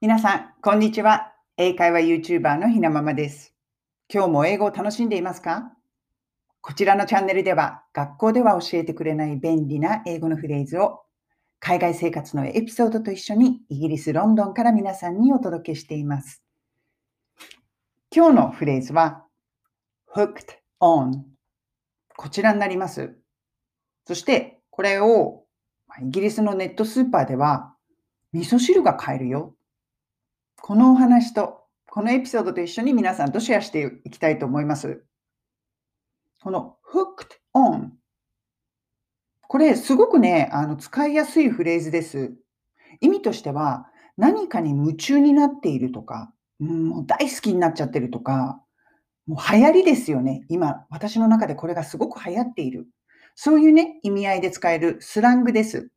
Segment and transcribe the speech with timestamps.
[0.00, 1.32] 皆さん、こんにちは。
[1.56, 3.52] 英会話 YouTuber のひなままです。
[4.08, 5.72] 今日も英語を楽しんでいますか？
[6.60, 11.00] こちらのチャンネルでは、学校では教えてくれない便利な英語のフレーズを、
[11.58, 16.44] 海外生活のエピソードと一緒にイギリス・ロンドンから皆さんにお届けしています。
[18.14, 19.24] 今日のフレーズは、
[20.14, 21.22] hooked on
[22.16, 23.18] こちらになります。
[24.06, 25.42] そして、これを
[26.00, 27.74] イギリスのネットスーパーでは、
[28.32, 29.56] 味噌汁が買えるよ。
[30.60, 35.04] このお話と、このエピソードと一緒に皆さんとシェアしていきたいと思います。
[36.42, 37.90] この hooked on。
[39.48, 42.34] これ、すごくね、あの使いやすいフレーズです。
[43.00, 48.60] 意味としては、何かに夢中になっているとか、もう大好きになっちゃってるとか、
[49.26, 50.44] もう流行りですよね。
[50.48, 52.88] 今、私の中でこれがすごく流行っている。
[53.34, 55.90] そういうね、意味合いで使えるスラングです。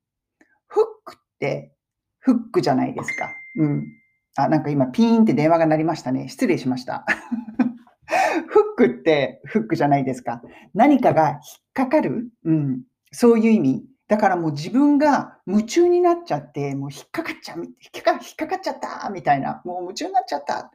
[0.67, 1.73] フックって
[2.19, 3.29] フックじゃないですか。
[3.57, 4.00] うん。
[4.35, 6.29] あ、なんか今ピーンって電話が鳴りましたね。
[6.29, 7.05] 失礼しました。
[8.47, 10.41] フックってフックじゃないですか。
[10.73, 11.39] 何かが引っ
[11.73, 12.29] かかる？
[12.45, 12.81] うん。
[13.11, 13.85] そういう意味。
[14.07, 20.71] だからもう自分が夢中になっちゃって、もう引っかかっちゃ、引っか引っかかっちゃったみたいな、もう夢中になっちゃった。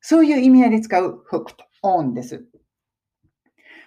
[0.00, 2.44] そういう意味合いで使うフックとオンです。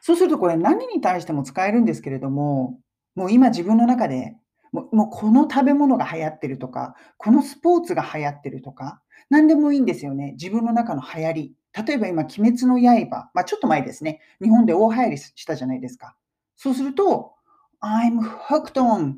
[0.02, 2.80] そうするとこれ何に対しても使えるんですけれども、
[3.15, 4.37] もう今自分の中で
[4.73, 10.31] もうもうこの食べ物が流行ってるとか、このスポーツが流行ってるとか、何でもいいんですよね。
[10.33, 11.53] 自分の中の流行り。
[11.88, 13.31] 例えば今、鬼滅の刃。
[13.33, 14.19] まあ、ちょっと前ですね。
[14.41, 16.15] 日本で大流行りしたじゃないですか。
[16.55, 17.33] そうすると、
[17.81, 19.15] I'm hooked on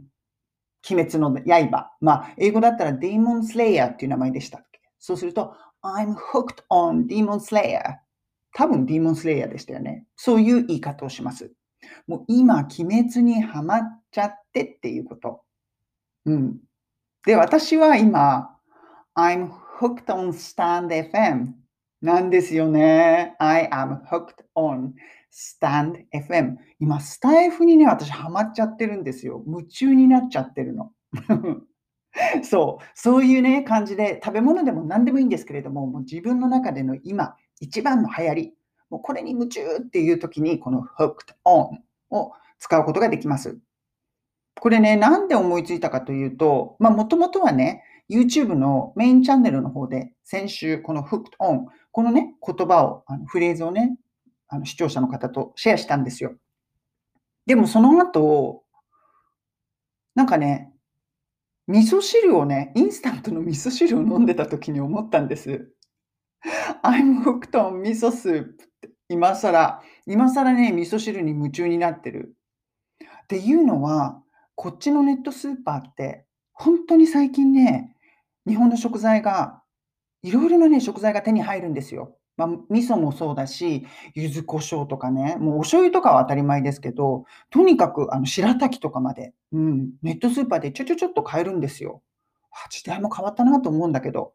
[0.90, 1.92] 鬼滅の刃。
[2.02, 4.82] まあ、英語だったら Demon Slayer っていう名前でしたっけ。
[5.00, 7.98] そうすると、I'm hooked on Demon Slayer。
[8.54, 10.06] 多分 Demon Slayer でしたよね。
[10.16, 11.52] そういう言い方をします。
[12.08, 15.45] もう今、鬼滅にはまっちゃってっていうこと。
[16.26, 16.58] うん。
[17.26, 18.58] で、私は今、
[19.16, 21.54] I'm hooked on Stand FM
[22.02, 23.36] なんですよね。
[23.40, 24.94] I am hooked on
[25.32, 26.58] Stand FM。
[26.80, 29.44] 今、スタイフにね、私ハマっちゃってるんですよ。
[29.48, 30.92] 夢中になっちゃってるの。
[32.44, 38.54] そう、そういうね、感じで、食べ物でも何でもいいんですけれども、もう自分の中での今、一番の流行り、
[38.90, 41.78] もうこれに夢中っていう時に、この hooked on
[42.10, 43.58] を使うことができます。
[44.60, 53.98] これね、なんで思いついたかというと、まあ、もともとはね、YouTube のメインチャンネルの方で、先週、この Hooked On、このね、言葉を、あのフレーズをね、
[54.48, 56.36] あの視聴者の方とシェアしたんですよ。
[57.46, 58.64] でもその後、
[60.14, 60.72] なんかね、
[61.68, 65.72] 味噌汁をね、インスタントの味噌汁を飲んでた時に思ったんです。
[66.84, 72.36] I'm hooked on 味噌スープって今更、今更ね、味噌汁に夢中になってる。
[73.24, 74.22] っていうのは、
[74.56, 77.96] こっちのネットスーパーって、本当に最近ね、
[78.48, 79.62] 日本の食材が、
[80.24, 82.18] いろいろなね、食材が手に入るんですよ。
[82.38, 92.02] まあ、味噌もそうだし、柚子胡椒とかね、もうお醤油とかは当たり前ですけど、とにかくあの白滝とかまで、うん、ネットスーパーでちょちょちょっと買えるんですよ。
[92.52, 94.34] あ時代も変わったなと思うんだけど。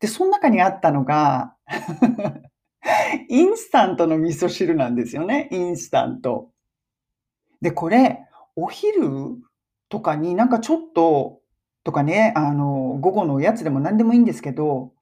[0.00, 1.54] で、その中にあったのが
[3.28, 6.50] インスタントの味噌汁なんですよね、インスタント。
[7.60, 8.26] で、これ、
[8.56, 9.36] お昼
[9.88, 11.42] とかになんかちょっと
[11.84, 14.92] とかね、あの、午後のおやつでも何でもいいんですけど、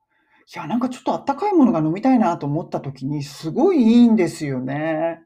[0.54, 5.20] いや、なんかちょっとあったかいものが飲みたいなと思った時にすごいいいんですよね。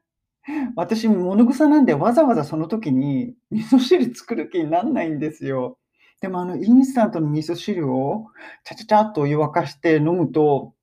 [0.75, 5.79] 私、物臭なんでわざわざその時に 味噌汁作る気になんないんですよ。
[6.21, 8.27] でもあのインスタントの味噌汁を
[8.63, 10.73] ちゃちゃちゃっと湯沸かして飲むと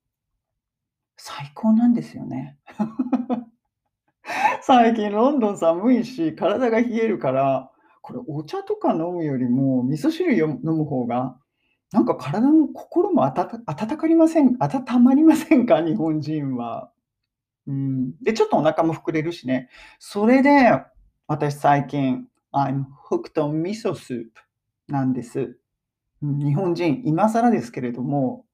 [1.17, 2.57] 最高なんですよね。
[4.61, 7.69] 最近ロンドン寒いし、体が冷えるから、
[8.01, 11.37] これお茶とか飲むよりも味噌汁よ飲む方が、
[11.91, 15.81] なんか体も心もあたた温かりません温まりませんか？
[15.81, 16.91] 日本人は。
[17.67, 18.13] うん。
[18.23, 19.69] で、ちょっとお腹も膨れるしね。
[19.99, 20.81] それで、
[21.27, 25.57] 私最近、I'm hooked on 味噌スープなんです。
[26.23, 28.45] うん日本人、今更ですけれども、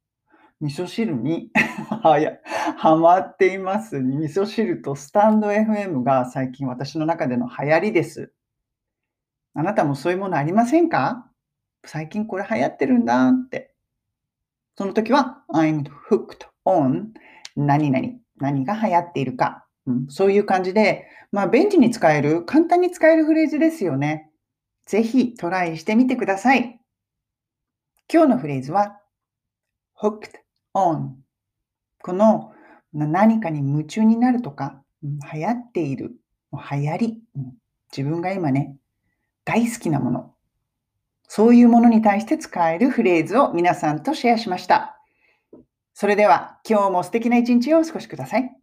[0.62, 1.52] 味噌汁に
[2.04, 2.34] はや
[2.78, 4.00] ハマっています。
[4.00, 8.34] 味噌汁とスタンド FM が最近私の中での流行りです。
[9.54, 11.32] あなたもそういうものありませんか？
[11.86, 13.74] 最近これ流行ってるんだって。
[14.76, 17.08] その時は I'm hooked on
[17.56, 18.08] 何々。
[18.38, 19.66] 何が流行っているか。
[19.86, 24.30] うん、そういう感じで、まあ便利に使える、簡単に使えるフレーズですよね。
[24.86, 26.80] ぜひトライしてみてください。
[28.12, 29.00] 今日のフレーズは
[30.02, 30.40] hooked
[30.74, 31.12] on
[32.02, 32.54] この
[32.94, 36.16] 何かに夢中になるとか、流行っている、
[36.52, 37.22] 流行り、
[37.96, 38.76] 自分が今ね、
[39.46, 40.34] 大好きなもの。
[41.28, 45.00] そういうものに対して使えるフレーズを皆さんとシェアしました。
[45.94, 48.59] それでは今日も素敵な一日をお過ごしください。